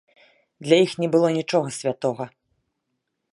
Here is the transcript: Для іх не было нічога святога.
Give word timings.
Для 0.67 0.77
іх 0.85 0.95
не 1.03 1.09
было 1.17 1.27
нічога 1.37 1.69
святога. 1.77 2.25